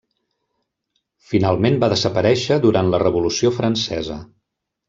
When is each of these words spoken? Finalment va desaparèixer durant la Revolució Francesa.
Finalment 1.33 1.77
va 1.85 1.91
desaparèixer 1.93 2.59
durant 2.67 2.93
la 2.95 3.03
Revolució 3.07 3.55
Francesa. 3.63 4.19